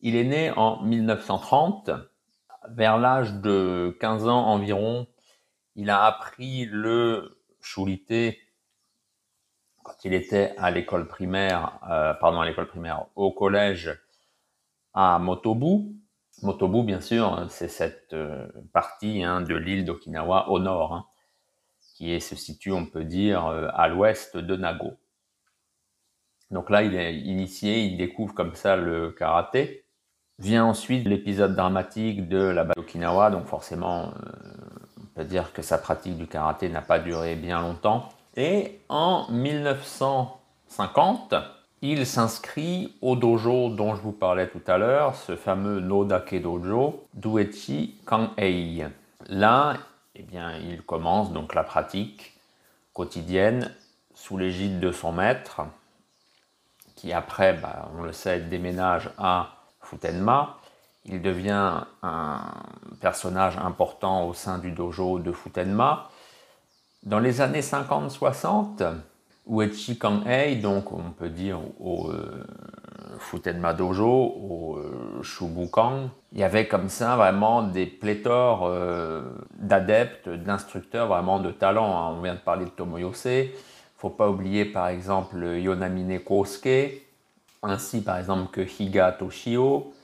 il 0.00 0.16
est 0.16 0.24
né 0.24 0.52
en 0.56 0.82
1930. 0.82 1.90
Vers 2.68 2.98
l'âge 2.98 3.34
de 3.34 3.96
15 4.00 4.28
ans 4.28 4.46
environ, 4.46 5.06
il 5.76 5.90
a 5.90 6.04
appris 6.04 6.66
le 6.66 7.40
shurite 7.60 8.36
quand 9.82 10.04
il 10.04 10.14
était 10.14 10.54
à 10.58 10.70
l'école 10.70 11.06
primaire, 11.08 11.78
euh, 11.90 12.14
pardon, 12.14 12.40
à 12.40 12.46
l'école 12.46 12.66
primaire, 12.66 13.06
au 13.16 13.32
collège 13.32 13.98
à 14.94 15.18
Motobu. 15.18 15.94
Motobu, 16.42 16.82
bien 16.82 17.00
sûr, 17.00 17.46
c'est 17.50 17.68
cette 17.68 18.12
euh, 18.12 18.48
partie 18.72 19.22
hein, 19.22 19.40
de 19.40 19.54
l'île 19.54 19.84
d'Okinawa 19.84 20.48
au 20.50 20.58
nord, 20.58 20.94
hein, 20.94 21.06
qui 21.96 22.18
se 22.20 22.36
situe, 22.36 22.72
on 22.72 22.86
peut 22.86 23.04
dire, 23.04 23.46
euh, 23.46 23.68
à 23.74 23.88
l'ouest 23.88 24.36
de 24.36 24.56
Nago. 24.56 24.92
Donc 26.50 26.68
là, 26.70 26.82
il 26.82 26.94
est 26.94 27.14
initié, 27.14 27.84
il 27.84 27.96
découvre 27.96 28.34
comme 28.34 28.54
ça 28.54 28.76
le 28.76 29.12
karaté. 29.12 29.84
Vient 30.38 30.64
ensuite 30.64 31.06
l'épisode 31.06 31.54
dramatique 31.54 32.28
de 32.28 32.38
la 32.38 32.64
bataille 32.64 32.84
d'Okinawa, 32.84 33.30
donc 33.30 33.46
forcément, 33.46 34.12
on 34.98 35.06
peut 35.14 35.24
dire 35.24 35.52
que 35.52 35.62
sa 35.62 35.76
pratique 35.76 36.16
du 36.16 36.26
karaté 36.26 36.70
n'a 36.70 36.80
pas 36.80 36.98
duré 36.98 37.36
bien 37.36 37.60
longtemps. 37.60 38.08
Et 38.36 38.80
en 38.88 39.26
1950, 39.30 41.34
il 41.82 42.06
s'inscrit 42.06 42.94
au 43.00 43.16
dojo 43.16 43.70
dont 43.70 43.94
je 43.94 44.02
vous 44.02 44.12
parlais 44.12 44.48
tout 44.48 44.60
à 44.66 44.78
l'heure, 44.78 45.16
ce 45.16 45.34
fameux 45.34 45.80
Nodake 45.80 46.40
Dojo 46.40 47.06
d'Uechi 47.14 47.96
Kanhei. 48.06 48.86
Là, 49.28 49.78
eh 50.14 50.22
bien, 50.22 50.56
il 50.58 50.82
commence 50.82 51.32
donc 51.32 51.54
la 51.54 51.64
pratique 51.64 52.34
quotidienne 52.92 53.74
sous 54.14 54.36
l'égide 54.36 54.78
de 54.78 54.92
son 54.92 55.12
maître, 55.12 55.62
qui 56.96 57.14
après, 57.14 57.54
bah, 57.54 57.88
on 57.96 58.02
le 58.02 58.12
sait, 58.12 58.40
déménage 58.40 59.08
à 59.16 59.54
Futenma. 59.80 60.58
Il 61.06 61.22
devient 61.22 61.84
un 62.02 62.42
personnage 63.00 63.56
important 63.56 64.26
au 64.26 64.34
sein 64.34 64.58
du 64.58 64.72
dojo 64.72 65.18
de 65.18 65.32
Futenma. 65.32 66.09
Dans 67.02 67.18
les 67.18 67.40
années 67.40 67.62
50-60, 67.62 68.84
Uechi 69.48 69.98
Kanhei, 69.98 70.56
donc 70.56 70.92
on 70.92 71.12
peut 71.12 71.30
dire 71.30 71.58
au 71.80 72.10
euh, 72.10 72.44
Futenma 73.18 73.72
Dojo, 73.72 74.06
au 74.06 74.76
euh, 74.76 75.22
Shubukan, 75.22 76.10
il 76.32 76.40
y 76.40 76.42
avait 76.44 76.68
comme 76.68 76.90
ça 76.90 77.16
vraiment 77.16 77.62
des 77.62 77.86
pléthores 77.86 78.66
euh, 78.66 79.22
d'adeptes, 79.54 80.28
d'instructeurs 80.28 81.08
vraiment 81.08 81.40
de 81.40 81.50
talent. 81.50 81.96
Hein. 81.96 82.16
On 82.18 82.20
vient 82.20 82.34
de 82.34 82.40
parler 82.40 82.66
de 82.66 82.70
Tomoyose. 82.70 83.48
Faut 83.96 84.10
pas 84.10 84.28
oublier 84.28 84.66
par 84.66 84.88
exemple 84.88 85.42
Yonamine 85.42 86.20
Kosuke, 86.20 87.00
ainsi 87.62 88.02
par 88.02 88.18
exemple 88.18 88.50
que 88.52 88.60
Higa 88.60 89.12
Toshio. 89.12 89.94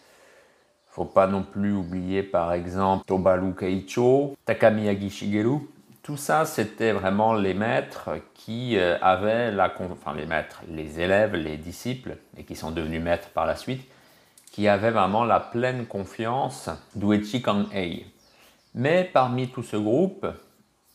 Faut 0.86 1.04
pas 1.04 1.26
non 1.26 1.42
plus 1.42 1.74
oublier 1.74 2.22
par 2.22 2.54
exemple 2.54 3.04
Tobaru 3.04 3.54
Keicho, 3.54 4.34
Takamiyagi 4.46 5.10
Shigeru. 5.10 5.75
Tout 6.06 6.16
ça, 6.16 6.44
c'était 6.44 6.92
vraiment 6.92 7.34
les 7.34 7.52
maîtres 7.52 8.10
qui 8.32 8.78
euh, 8.78 8.96
avaient 9.00 9.50
la, 9.50 9.74
enfin 9.90 10.14
les 10.14 10.24
maîtres, 10.24 10.62
les 10.68 11.00
élèves, 11.00 11.34
les 11.34 11.56
disciples, 11.56 12.16
et 12.36 12.44
qui 12.44 12.54
sont 12.54 12.70
devenus 12.70 13.02
maîtres 13.02 13.30
par 13.30 13.44
la 13.44 13.56
suite, 13.56 13.84
qui 14.52 14.68
avaient 14.68 14.92
vraiment 14.92 15.24
la 15.24 15.40
pleine 15.40 15.84
confiance 15.84 16.70
d'Uechi 16.94 17.42
Kanhei. 17.42 18.06
Mais 18.76 19.10
parmi 19.12 19.48
tout 19.48 19.64
ce 19.64 19.76
groupe, 19.76 20.28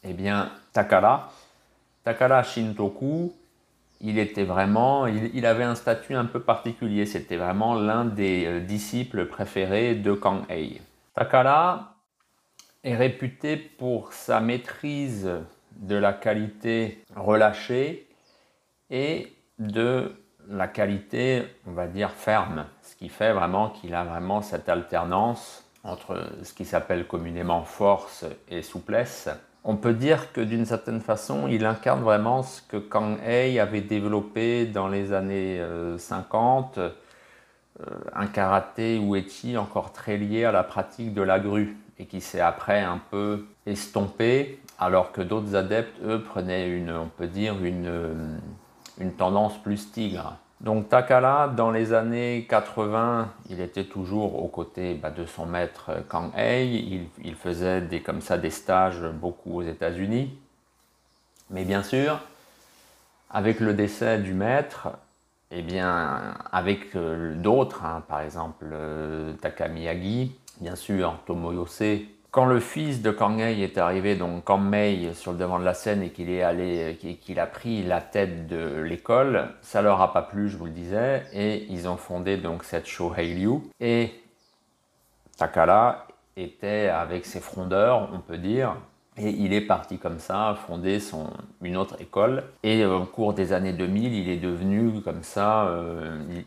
eh 0.06 0.13
bien, 0.13 0.50
Takara, 0.72 1.30
Takara 2.06 2.44
Shintoku, 2.44 3.34
il 4.00 4.18
était 4.18 4.46
vraiment, 4.46 5.08
il, 5.08 5.46
avait 5.46 5.65
un 5.65 5.75
statut 5.75 6.15
un 6.15 6.24
peu 6.24 6.39
particulier. 6.39 7.06
C'était 7.06 7.36
vraiment 7.36 7.75
l'un 7.75 8.06
des 8.06 8.46
euh, 8.46 8.60
disciples 8.62 9.25
préférés 9.25 9.94
de 9.94 10.13
Kanhei. 10.13 10.82
Takara, 11.13 11.91
est 12.84 12.96
réputé 12.96 13.58
pour 13.58 14.14
sa 14.14 14.40
maîtrise 14.40 15.30
de 15.78 15.96
la 15.96 16.14
qualité 16.14 17.04
relâchée 17.16 18.08
et 18.90 19.34
de 19.60 20.16
la 20.50 20.68
qualité, 20.68 21.44
on 21.68 21.72
va 21.72 21.88
dire, 21.88 22.12
ferme. 22.12 22.66
Ce 22.82 22.96
qui 22.96 23.10
fait 23.10 23.34
vraiment 23.34 23.70
qu'il 23.70 23.94
a 23.94 24.04
vraiment 24.04 24.42
cette 24.42 24.70
alternance 24.70 25.66
entre 25.84 26.28
ce 26.44 26.54
qui 26.54 26.66
s'appelle 26.66 27.08
communément 27.08 27.64
force 27.64 28.26
et 28.50 28.62
souplesse. 28.62 29.30
On 29.64 29.76
peut 29.76 29.94
dire 29.94 30.34
que 30.34 30.42
d'une 30.42 30.66
certaine 30.66 31.02
façon, 31.02 31.48
il 31.48 31.66
incarne 31.66 32.02
vraiment 32.02 32.42
ce 32.42 32.62
que 32.64 32.78
Kang 32.78 33.20
Hei 33.24 33.60
avait 33.60 33.82
développé 33.82 34.66
dans 34.66 34.88
les 34.88 35.14
années 35.14 35.64
50, 35.98 36.78
euh, 36.80 36.90
euh, 37.80 37.86
un 38.14 38.28
karaté 38.28 38.98
ou 38.98 39.16
uechi 39.16 39.58
encore 39.58 39.94
très 39.94 40.18
lié 40.18 40.46
à 40.46 40.52
la 40.52 40.64
pratique 40.64 41.14
de 41.14 41.22
la 41.22 41.40
grue 41.40 41.78
et 42.01 42.05
qui 42.05 42.20
s'est 42.20 42.41
après 42.41 42.81
un 42.81 43.00
peu 43.12 43.46
estompé, 43.67 44.60
alors 44.79 45.12
que 45.12 45.22
d'autres 45.22 45.55
adeptes, 45.55 46.01
eux, 46.03 46.24
prenaient 46.24 46.67
une, 46.67 46.91
on 46.91 47.08
peut 47.08 47.27
dire, 47.27 47.63
une, 47.63 47.86
euh, 47.88 48.38
une 49.00 49.13
tendance 49.13 49.62
plus 49.62 49.91
tigre. 49.91 50.36
Donc 50.62 50.89
Takala, 50.89 51.51
dans 51.55 51.70
les 51.70 51.93
années 51.93 52.48
80, 52.50 53.31
il 53.50 53.62
était 53.62 53.84
toujours 53.84 54.43
aux 54.43 54.48
côtés 54.48 54.96
bah, 54.96 55.12
de 55.12 55.25
son 55.25 55.46
maître 55.46 55.91
Kang 56.10 56.31
Hei. 56.36 57.08
Il, 57.24 57.36
faisait 57.36 57.81
des, 57.81 58.01
comme 58.01 58.22
ça 58.22 58.38
des 58.38 58.50
stages 58.50 59.01
beaucoup 59.01 59.60
aux 59.60 59.63
États-Unis. 59.63 60.36
Mais 61.51 61.65
bien 61.65 61.84
sûr, 61.84 62.20
avec 63.29 63.60
le 63.60 63.74
décès 63.74 64.17
du 64.20 64.34
maître, 64.34 64.89
eh 65.51 65.62
bien, 65.62 66.36
avec 66.51 66.96
euh, 66.96 67.36
d'autres, 67.36 67.84
hein, 67.84 68.03
par 68.08 68.22
exemple 68.22 68.65
euh, 68.72 69.34
Takamiyagi, 69.34 70.36
bien 70.62 70.75
sûr, 70.75 71.18
Tomoyose. 71.25 71.84
Quand 72.32 72.46
le 72.46 72.62
fils 72.62 73.01
de 73.01 73.12
Kangei 73.12 73.62
est 73.62 73.77
arrivé, 73.77 74.15
donc 74.15 74.46
Kanmei, 74.46 75.13
sur 75.13 75.34
le 75.34 75.38
devant 75.38 75.60
de 75.60 75.65
la 75.65 75.74
scène 75.74 76.01
et 76.01 76.12
qu'il 76.12 76.30
est 76.30 76.44
allé, 76.44 76.98
qu'il 77.22 77.39
a 77.41 77.46
pris 77.46 77.84
la 77.84 78.00
tête 78.00 78.48
de 78.48 78.80
l'école, 78.82 79.50
ça 79.62 79.82
leur 79.82 80.00
a 80.00 80.13
pas 80.13 80.22
plu, 80.22 80.48
je 80.48 80.56
vous 80.56 80.65
le 80.65 80.72
disais, 80.72 81.24
et 81.34 81.65
ils 81.70 81.89
ont 81.89 81.98
fondé 81.98 82.38
donc 82.38 82.63
cette 82.63 82.88
Shohei 82.88 83.34
Ryu. 83.34 83.60
Et 83.82 84.12
Takara 85.36 86.08
était 86.38 86.88
avec 86.88 87.25
ses 87.25 87.41
frondeurs, 87.41 88.10
on 88.13 88.20
peut 88.20 88.38
dire, 88.38 88.77
et 89.18 89.30
il 89.30 89.51
est 89.51 89.62
parti 89.62 89.98
comme 89.98 90.20
ça, 90.20 90.58
fonder 90.68 91.01
son, 91.01 91.27
une 91.62 91.75
autre 91.75 92.00
école. 92.00 92.44
Et 92.63 92.86
au 92.86 93.03
cours 93.06 93.34
des 93.34 93.51
années 93.51 93.74
2000, 93.74 94.13
il 94.13 94.30
est 94.30 94.38
devenu 94.38 95.01
comme 95.01 95.24
ça, 95.24 95.65
euh, 95.68 96.41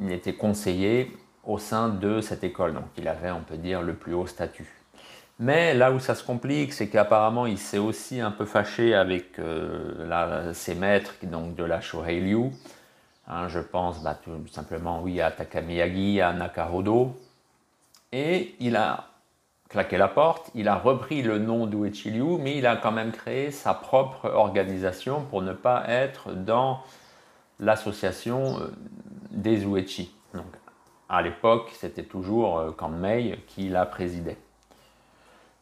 il, 0.00 0.10
était 0.10 0.32
conseiller 0.32 1.14
au 1.46 1.58
sein 1.58 1.88
de 1.88 2.20
cette 2.20 2.44
école. 2.44 2.74
Donc 2.74 2.84
il 2.96 3.08
avait, 3.08 3.30
on 3.30 3.40
peut 3.40 3.56
dire, 3.56 3.82
le 3.82 3.94
plus 3.94 4.14
haut 4.14 4.26
statut. 4.26 4.68
Mais 5.38 5.74
là 5.74 5.92
où 5.92 6.00
ça 6.00 6.14
se 6.14 6.24
complique, 6.24 6.72
c'est 6.72 6.88
qu'apparemment 6.88 7.46
il 7.46 7.58
s'est 7.58 7.78
aussi 7.78 8.20
un 8.20 8.30
peu 8.30 8.46
fâché 8.46 8.94
avec 8.94 9.38
euh, 9.38 10.52
ses 10.54 10.74
maîtres 10.74 11.14
donc 11.24 11.54
de 11.54 11.64
la 11.64 11.80
Shohei 11.80 12.20
Ryu. 12.20 12.50
Hein, 13.28 13.48
je 13.48 13.58
pense 13.58 14.02
bah, 14.02 14.18
tout 14.22 14.30
simplement 14.50 15.02
oui, 15.02 15.20
à 15.20 15.30
Takamiyagi, 15.30 16.20
à 16.20 16.32
Nakahodo. 16.32 17.14
Et 18.12 18.54
il 18.60 18.76
a 18.76 19.08
claqué 19.68 19.98
la 19.98 20.08
porte, 20.08 20.50
il 20.54 20.68
a 20.68 20.76
repris 20.76 21.22
le 21.22 21.38
nom 21.38 21.66
d'Uechi 21.66 22.10
Ryu, 22.12 22.38
mais 22.38 22.56
il 22.56 22.66
a 22.66 22.76
quand 22.76 22.92
même 22.92 23.12
créé 23.12 23.50
sa 23.50 23.74
propre 23.74 24.30
organisation 24.30 25.22
pour 25.22 25.42
ne 25.42 25.52
pas 25.52 25.84
être 25.88 26.32
dans 26.32 26.80
l'association 27.60 28.58
euh, 28.60 28.72
des 29.32 29.64
Uechi. 29.64 30.15
À 31.08 31.22
l'époque, 31.22 31.70
c'était 31.72 32.02
toujours 32.02 32.58
euh, 32.58 32.72
Kanmei 32.72 33.38
qui 33.46 33.68
la 33.68 33.86
présidait. 33.86 34.38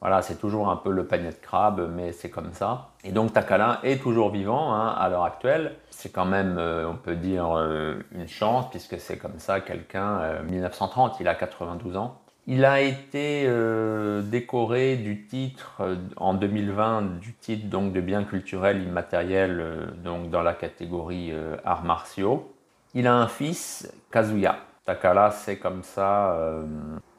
Voilà, 0.00 0.22
c'est 0.22 0.36
toujours 0.36 0.70
un 0.70 0.76
peu 0.76 0.90
le 0.90 1.06
panier 1.06 1.30
de 1.30 1.34
crabe, 1.34 1.90
mais 1.94 2.12
c'est 2.12 2.30
comme 2.30 2.52
ça. 2.52 2.90
Et 3.04 3.12
donc 3.12 3.32
Takala 3.32 3.80
est 3.82 4.02
toujours 4.02 4.30
vivant 4.30 4.74
hein, 4.74 4.94
à 4.98 5.08
l'heure 5.08 5.24
actuelle. 5.24 5.76
C'est 5.90 6.10
quand 6.12 6.24
même, 6.24 6.56
euh, 6.58 6.88
on 6.88 6.96
peut 6.96 7.14
dire, 7.14 7.56
euh, 7.56 7.96
une 8.12 8.28
chance, 8.28 8.70
puisque 8.70 8.98
c'est 8.98 9.18
comme 9.18 9.38
ça 9.38 9.60
quelqu'un, 9.60 10.42
1930, 10.42 11.16
il 11.20 11.28
a 11.28 11.34
92 11.34 11.96
ans. 11.96 12.20
Il 12.46 12.66
a 12.66 12.82
été 12.82 13.48
décoré 14.24 14.96
du 14.96 15.24
titre 15.24 15.96
en 16.18 16.34
2020 16.34 17.18
du 17.18 17.32
titre 17.32 17.68
donc 17.68 17.94
de 17.94 18.02
biens 18.02 18.24
culturels 18.24 18.82
immatériels 18.82 19.94
donc 20.04 20.28
dans 20.28 20.42
la 20.42 20.52
catégorie 20.52 21.32
arts 21.64 21.84
martiaux. 21.84 22.54
Il 22.92 23.06
a 23.06 23.14
un 23.14 23.28
fils, 23.28 23.90
Kazuya, 24.10 24.56
Takala, 24.84 25.30
c'est 25.30 25.58
comme 25.58 25.82
ça 25.82 26.34
euh, 26.34 26.66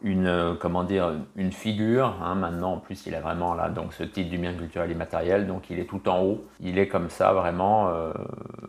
une, 0.01 0.55
comment 0.61 0.83
dire, 0.83 1.13
une 1.35 1.51
figure. 1.51 2.21
Hein, 2.21 2.35
maintenant, 2.35 2.73
en 2.73 2.79
plus, 2.79 3.07
il 3.07 3.15
a 3.15 3.21
vraiment 3.21 3.55
là 3.55 3.69
donc 3.69 3.93
ce 3.93 4.03
titre 4.03 4.29
du 4.29 4.37
bien 4.37 4.53
culturel 4.53 4.91
immatériel, 4.91 5.47
donc 5.47 5.71
il 5.71 5.79
est 5.79 5.85
tout 5.85 6.07
en 6.07 6.21
haut. 6.21 6.45
Il 6.59 6.77
est 6.77 6.87
comme 6.87 7.09
ça, 7.09 7.33
vraiment. 7.33 7.89
Euh, 7.89 8.13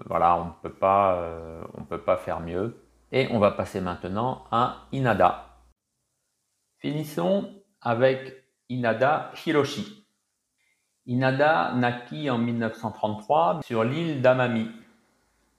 voilà, 0.07 0.39
on 0.39 0.51
peut 0.63 0.75
euh, 0.83 1.63
peut 1.91 2.01
pas 2.01 2.17
faire 2.17 2.41
mieux. 2.41 2.83
Et 3.13 3.29
on 3.31 3.39
va 3.39 3.51
passer 3.51 3.83
maintenant 3.83 4.45
à 4.51 4.87
Inada. 4.93 5.59
Finissons 6.79 7.51
avec 7.83 8.45
Inada 8.71 9.31
Hiroshi. 9.45 10.07
Inada 11.05 11.73
naquit 11.75 12.31
en 12.31 12.39
1933 12.39 13.61
sur 13.63 13.85
l'île 13.85 14.23
d'Amami, 14.23 14.71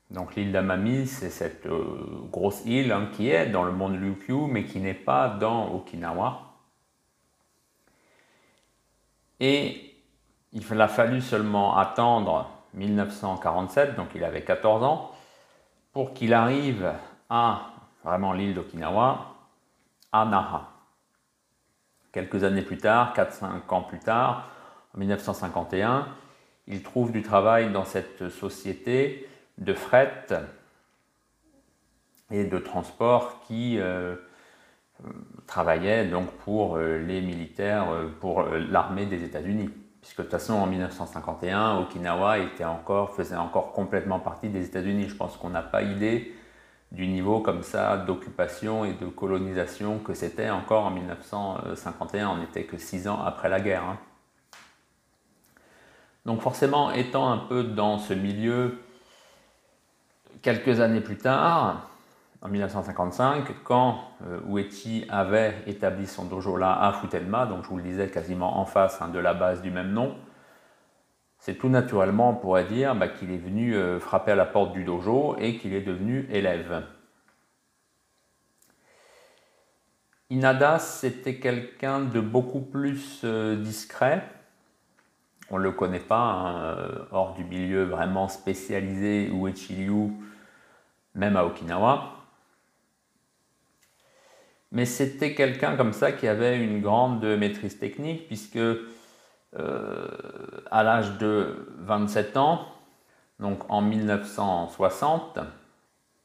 donc 0.09 0.35
l'île 0.35 0.53
d'Amami, 0.53 1.05
c'est 1.05 1.29
cette 1.29 1.65
euh, 1.65 2.25
grosse 2.31 2.63
île 2.65 2.91
hein, 2.91 3.09
qui 3.11 3.29
est 3.29 3.47
dans 3.47 3.63
le 3.63 3.73
monde 3.73 3.97
Ryukyu, 3.97 4.47
mais 4.47 4.63
qui 4.63 4.79
n'est 4.79 4.93
pas 4.93 5.27
dans 5.27 5.73
Okinawa. 5.73 6.43
Et 9.39 9.95
il 10.53 10.81
a 10.81 10.87
fallu 10.87 11.21
seulement 11.21 11.77
attendre 11.77 12.49
1947, 12.73 13.95
donc 13.95 14.07
il 14.15 14.23
avait 14.23 14.43
14 14.43 14.83
ans, 14.83 15.11
pour 15.91 16.13
qu'il 16.13 16.33
arrive 16.33 16.93
à 17.29 17.71
vraiment 18.03 18.31
l'île 18.31 18.53
d'Okinawa 18.53 19.35
à 20.13 20.25
Naha. 20.25 20.69
Quelques 22.13 22.45
années 22.45 22.61
plus 22.61 22.77
tard, 22.77 23.13
4-5 23.13 23.73
ans 23.73 23.81
plus 23.81 23.99
tard, 23.99 24.47
en 24.95 24.99
1951, 24.99 26.07
il 26.67 26.81
trouve 26.81 27.11
du 27.11 27.21
travail 27.21 27.71
dans 27.71 27.83
cette 27.83 28.29
société 28.29 29.26
de 29.57 29.73
fret 29.73 30.27
et 32.31 32.43
de 32.43 32.57
transport 32.57 33.41
qui 33.47 33.79
euh, 33.79 34.15
travaillait 35.45 36.05
donc 36.05 36.29
pour 36.43 36.77
euh, 36.77 36.97
les 36.99 37.21
militaires, 37.21 37.89
euh, 37.91 38.07
pour 38.19 38.43
l'armée 38.43 39.05
des 39.05 39.23
États-Unis. 39.23 39.69
Puisque 40.01 40.19
de 40.19 40.23
toute 40.23 40.31
façon, 40.31 40.53
en 40.53 40.67
1951, 40.67 41.79
Okinawa 41.79 42.39
était 42.39 42.65
encore, 42.65 43.13
faisait 43.15 43.35
encore 43.35 43.73
complètement 43.73 44.19
partie 44.19 44.49
des 44.49 44.65
États-Unis. 44.65 45.09
Je 45.09 45.15
pense 45.15 45.37
qu'on 45.37 45.49
n'a 45.49 45.61
pas 45.61 45.81
idée 45.81 46.33
du 46.91 47.07
niveau 47.07 47.41
comme 47.41 47.63
ça 47.63 47.97
d'occupation 47.97 48.85
et 48.85 48.93
de 48.93 49.07
colonisation 49.07 49.99
que 49.99 50.13
c'était 50.13 50.49
encore 50.49 50.85
en 50.85 50.91
1951. 50.91 52.29
On 52.29 52.37
n'était 52.37 52.63
que 52.63 52.77
six 52.77 53.07
ans 53.07 53.21
après 53.21 53.49
la 53.49 53.59
guerre. 53.59 53.83
Hein. 53.83 53.97
Donc 56.25 56.41
forcément, 56.41 56.91
étant 56.91 57.29
un 57.29 57.37
peu 57.37 57.63
dans 57.63 57.99
ce 57.99 58.13
milieu, 58.13 58.77
quelques 60.41 60.79
années 60.79 61.01
plus 61.01 61.17
tard, 61.17 61.89
en 62.41 62.49
1955, 62.49 63.63
quand 63.63 63.99
euh, 64.27 64.63
avait 65.09 65.55
établi 65.65 66.05
son 66.05 66.25
dojo 66.25 66.57
là 66.57 66.79
à 66.79 66.93
Futenma, 66.93 67.45
donc 67.45 67.63
je 67.63 67.69
vous 67.69 67.77
le 67.77 67.83
disais 67.83 68.09
quasiment 68.09 68.59
en 68.59 68.65
face 68.65 69.01
hein, 69.01 69.09
de 69.09 69.19
la 69.19 69.33
base 69.33 69.61
du 69.61 69.71
même 69.71 69.91
nom, 69.91 70.15
c'est 71.39 71.55
tout 71.55 71.69
naturellement, 71.69 72.31
on 72.31 72.35
pourrait 72.35 72.65
dire, 72.65 72.95
bah, 72.95 73.07
qu'il 73.07 73.31
est 73.31 73.37
venu 73.37 73.75
euh, 73.75 73.99
frapper 73.99 74.31
à 74.31 74.35
la 74.35 74.45
porte 74.45 74.73
du 74.73 74.83
dojo 74.83 75.35
et 75.39 75.57
qu'il 75.57 75.73
est 75.73 75.81
devenu 75.81 76.27
élève. 76.31 76.83
Inada, 80.29 80.77
c'était 80.77 81.39
quelqu'un 81.39 82.01
de 82.01 82.19
beaucoup 82.19 82.59
plus 82.59 83.21
euh, 83.23 83.55
discret, 83.55 84.23
on 85.49 85.57
ne 85.57 85.63
le 85.63 85.71
connaît 85.71 85.99
pas, 85.99 86.17
hein, 86.17 86.61
euh, 86.61 86.99
hors 87.11 87.33
du 87.33 87.43
milieu 87.43 87.83
vraiment 87.83 88.27
spécialisé 88.27 89.29
Uechi 89.29 89.87
même 91.15 91.35
à 91.35 91.45
Okinawa. 91.45 92.13
Mais 94.71 94.85
c'était 94.85 95.33
quelqu'un 95.33 95.77
comme 95.77 95.93
ça 95.93 96.11
qui 96.11 96.27
avait 96.27 96.61
une 96.61 96.81
grande 96.81 97.23
maîtrise 97.23 97.79
technique, 97.79 98.27
puisque 98.27 98.57
euh, 98.57 100.07
à 100.69 100.83
l'âge 100.83 101.17
de 101.17 101.69
27 101.79 102.35
ans, 102.35 102.67
donc 103.39 103.59
en 103.69 103.81
1960, 103.81 105.39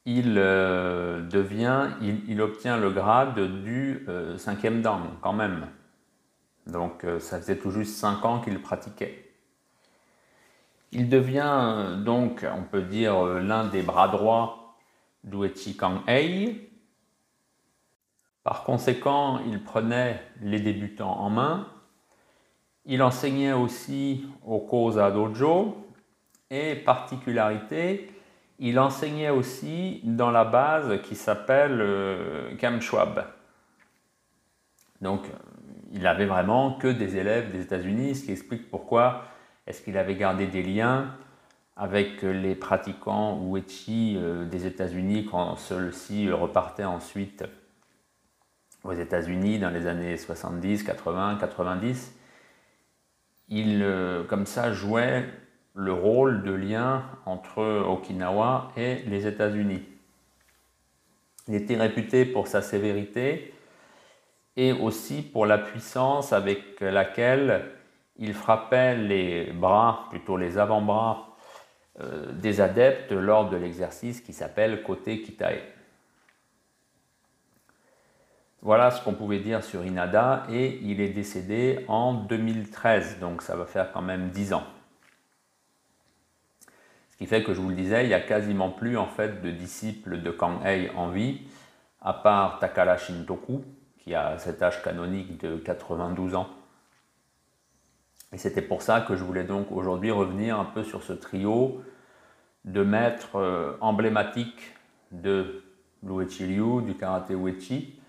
il 0.05 0.35
euh, 0.37 1.21
devient, 1.29 1.91
il, 2.01 2.43
obtient 2.43 2.77
le 2.77 2.91
grade 2.91 3.39
du 3.63 4.05
cinquième 4.37 4.83
dan, 4.83 5.03
quand 5.21 5.33
même. 5.33 5.67
Donc 6.67 7.05
euh, 7.05 7.19
ça 7.19 7.39
faisait 7.39 7.59
tout 7.59 7.71
juste 7.71 7.97
5 7.97 8.25
ans 8.25 8.41
qu'il 8.41 8.61
pratiquait. 8.61 9.31
Il 10.93 11.09
devient 11.09 11.43
euh, 11.45 11.97
donc, 11.97 12.47
on 12.49 12.63
peut 12.63 12.83
dire, 12.83 13.17
euh, 13.17 13.41
l'un 13.41 13.67
des 13.67 13.83
bras 13.83 14.09
droits 14.09 14.77
d'Uechi 15.25 15.77
Kang-hei. 15.77 16.69
Par 18.45 18.65
conséquent, 18.65 19.41
il 19.47 19.63
prenait 19.63 20.21
les 20.41 20.61
débutants 20.61 21.19
en 21.19 21.31
main. 21.31 21.69
Il 22.85 23.03
enseignait 23.03 23.53
aussi 23.53 24.27
au 24.45 24.59
Koza 24.59 25.11
Dojo. 25.11 25.79
Et 26.51 26.75
particularité, 26.75 28.13
il 28.59 28.79
enseignait 28.79 29.31
aussi 29.31 30.01
dans 30.05 30.31
la 30.31 30.45
base 30.45 31.01
qui 31.03 31.15
s'appelle 31.15 32.57
Kamchwab. 32.59 33.25
Donc, 35.01 35.23
il 35.93 36.07
avait 36.07 36.27
vraiment 36.27 36.73
que 36.73 36.89
des 36.89 37.17
élèves 37.17 37.53
des 37.53 37.61
États-Unis, 37.61 38.15
ce 38.15 38.25
qui 38.25 38.33
explique 38.33 38.71
pourquoi 38.71 39.25
est-ce 39.67 39.83
qu'il 39.83 39.97
avait 39.97 40.17
gardé 40.17 40.47
des 40.47 40.63
liens 40.63 41.15
avec 41.77 42.23
les 42.23 42.55
pratiquants 42.55 43.41
Uechi 43.53 44.17
euh, 44.17 44.45
des 44.45 44.67
États-Unis 44.67 45.27
quand 45.31 45.57
ceux-ci 45.57 46.31
repartaient 46.31 46.85
ensuite 46.85 47.45
aux 48.85 48.93
États-Unis 48.93 49.59
dans 49.59 49.71
les 49.71 49.87
années 49.87 50.17
70, 50.17 50.83
80, 50.83 51.39
90. 51.41 52.15
Il, 53.49 53.83
euh, 53.83 54.25
comme 54.25 54.47
ça, 54.47 54.73
jouait 54.73 55.29
le 55.75 55.93
rôle 55.93 56.43
de 56.43 56.53
lien 56.53 57.05
entre 57.25 57.63
Okinawa 57.63 58.73
et 58.77 58.97
les 59.07 59.27
États-Unis. 59.27 59.83
Il 61.49 61.55
était 61.55 61.77
réputé 61.77 62.25
pour 62.25 62.47
sa 62.47 62.63
sévérité, 62.63 63.53
et 64.57 64.73
aussi 64.73 65.23
pour 65.23 65.47
la 65.47 65.59
puissance 65.59 66.33
avec 66.33 66.81
laquelle 66.81 67.71
il 68.19 68.35
frappait 68.35 68.97
les 68.97 69.53
bras, 69.53 70.07
plutôt 70.11 70.37
les 70.37 70.59
avant-bras 70.59 71.37
euh, 72.01 72.33
des 72.33 72.61
adeptes 72.61 73.13
lors 73.13 73.51
de 73.51 73.57
l'exercice 73.57 74.21
qui 74.21 74.33
s'appelle 74.33 74.83
côté 74.83 75.23
Kitae. 75.23 75.61
Voilà 78.61 78.91
ce 78.93 79.03
qu'on 79.03 79.15
pouvait 79.15 79.41
dire 79.41 79.65
sur 79.65 79.85
Inada 79.85 80.47
et 80.49 80.79
il 80.83 81.01
est 81.01 81.09
décédé 81.09 81.85
en 81.89 82.15
2013, 82.15 83.19
donc 83.19 83.43
ça 83.43 83.57
va 83.57 83.67
faire 83.67 83.91
quand 83.93 84.03
même 84.03 84.31
10 84.31 84.53
ans. 84.53 84.65
Ce 87.11 87.17
qui 87.17 87.27
fait 87.27 87.43
que 87.43 87.55
je 87.55 87.61
vous 87.61 87.71
le 87.71 87.75
disais, 87.75 88.05
il 88.05 88.09
n'y 88.09 88.15
a 88.15 88.21
quasiment 88.21 88.71
plus 88.71 88.97
en 88.97 89.07
fait 89.07 89.43
de 89.43 89.51
disciples 89.51 90.23
de 90.23 90.31
Kang-hei 90.31 90.91
en 90.95 91.09
vie, 91.09 91.41
à 92.01 92.13
part 92.13 92.61
Takara 92.61 92.97
Shintoku, 92.97 93.65
qui 94.03 94.15
a 94.15 94.37
cet 94.39 94.63
âge 94.63 94.83
canonique 94.83 95.41
de 95.41 95.57
92 95.57 96.35
ans. 96.35 96.49
Et 98.33 98.39
c'était 98.39 98.63
pour 98.63 98.83
ça 98.83 99.01
que 99.01 99.15
je 99.15 99.23
voulais 99.23 99.45
donc 99.45 99.71
aujourd'hui 99.71 100.11
revenir 100.11 100.59
un 100.59 100.65
peu 100.65 100.83
sur 100.83 101.03
ce 101.03 101.13
trio 101.13 101.83
de 102.65 102.83
maîtres 102.83 103.37
euh, 103.37 103.77
emblématiques 103.81 104.75
de 105.13 105.63
l'Uechi 106.03 106.47
Ryu, 106.47 106.83
du 106.83 106.97
karaté 106.97 107.35
Uechi, 107.35 108.01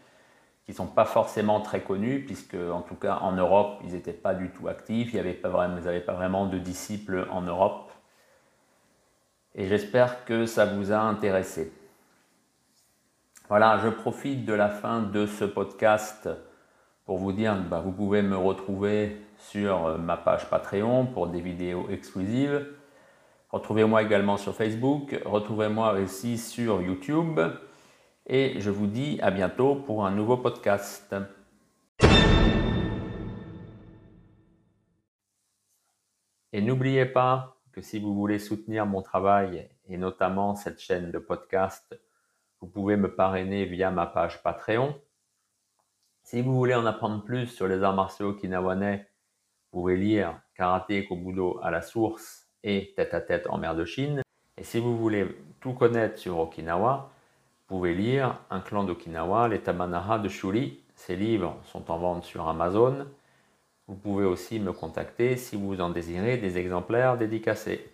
qui 0.66 0.72
ne 0.72 0.76
sont 0.76 0.88
pas 0.88 1.06
forcément 1.06 1.60
très 1.60 1.82
connus, 1.82 2.24
puisque 2.26 2.56
en 2.56 2.82
tout 2.82 2.96
cas 2.96 3.18
en 3.22 3.34
Europe, 3.34 3.82
ils 3.84 3.94
n'étaient 3.94 4.14
pas 4.14 4.34
du 4.34 4.50
tout 4.50 4.68
actifs, 4.68 5.14
ils 5.14 5.18
n'avaient 5.18 5.34
pas 5.34 6.14
vraiment 6.14 6.48
de 6.48 6.58
disciples 6.58 7.28
en 7.30 7.42
Europe. 7.42 7.92
Et 9.56 9.68
j'espère 9.68 10.26
que 10.26 10.46
ça 10.46 10.66
vous 10.66 10.92
a 10.92 11.00
intéressé. 11.00 11.72
Voilà, 13.54 13.78
je 13.78 13.90
profite 13.90 14.46
de 14.46 14.54
la 14.54 14.68
fin 14.68 15.04
de 15.04 15.28
ce 15.28 15.46
podcast 15.46 16.28
pour 17.06 17.20
vous 17.20 17.32
dire 17.32 17.54
que 17.54 17.70
bah, 17.70 17.82
vous 17.82 17.92
pouvez 17.92 18.24
me 18.24 18.36
retrouver 18.36 19.16
sur 19.38 19.86
euh, 19.86 19.98
ma 20.00 20.18
page 20.18 20.50
Patreon 20.50 21.06
pour 21.06 21.28
des 21.28 21.40
vidéos 21.40 21.88
exclusives. 21.92 22.66
Retrouvez-moi 23.52 24.02
également 24.02 24.38
sur 24.38 24.56
Facebook, 24.56 25.22
retrouvez-moi 25.24 25.94
aussi 26.00 26.40
sur 26.40 26.82
YouTube 26.82 27.40
et 28.26 28.60
je 28.60 28.72
vous 28.72 28.88
dis 28.88 29.20
à 29.22 29.30
bientôt 29.30 29.76
pour 29.76 30.04
un 30.04 30.10
nouveau 30.10 30.38
podcast. 30.38 31.16
Et 36.52 36.62
n'oubliez 36.64 37.06
pas 37.06 37.56
que 37.72 37.84
si 37.84 38.00
vous 38.00 38.16
voulez 38.16 38.40
soutenir 38.40 38.88
mon 38.88 39.04
travail 39.04 39.70
et 39.88 39.98
notamment 39.98 40.56
cette 40.56 40.80
chaîne 40.80 41.12
de 41.12 41.20
podcast, 41.20 41.96
vous 42.64 42.70
pouvez 42.70 42.96
me 42.96 43.14
parrainer 43.14 43.66
via 43.66 43.92
ma 43.92 44.06
page 44.06 44.42
Patreon. 44.42 44.96
Si 46.24 46.42
vous 46.42 46.56
voulez 46.56 46.74
en 46.74 46.86
apprendre 46.86 47.22
plus 47.22 47.48
sur 47.48 47.68
les 47.68 47.84
arts 47.84 47.94
martiaux 47.94 48.32
kinawanais, 48.32 49.06
vous 49.74 49.82
pouvez 49.82 49.98
lire 49.98 50.40
Karaté 50.56 51.06
Kobudo 51.06 51.60
à 51.62 51.72
la 51.72 51.82
source 51.82 52.48
et 52.64 52.94
Tête 52.96 53.14
à 53.14 53.20
tête 53.20 53.48
en 53.50 53.58
mer 53.58 53.76
de 53.76 53.84
Chine. 53.84 54.22
Et 54.56 54.64
si 54.64 54.80
vous 54.80 54.98
voulez 54.98 55.28
tout 55.60 55.74
connaître 55.74 56.18
sur 56.18 56.40
Okinawa, 56.40 57.12
vous 57.68 57.76
pouvez 57.76 57.94
lire 57.94 58.40
Un 58.50 58.62
clan 58.62 58.86
d'Okinawa, 58.86 59.50
les 59.50 59.60
Tamanaha 59.60 60.20
de 60.20 60.30
Shuri. 60.30 60.86
Ces 60.96 61.18
livres 61.18 61.60
sont 61.66 61.92
en 61.92 61.98
vente 61.98 62.24
sur 62.24 62.48
Amazon. 62.48 63.08
Vous 63.88 63.96
pouvez 63.96 64.24
aussi 64.24 64.62
me 64.62 64.72
contacter 64.72 65.36
si 65.36 65.58
vous 65.58 65.82
en 65.82 65.90
désirez 65.90 66.38
des 66.38 66.58
exemplaires 66.58 67.18
dédicacés. 67.18 67.93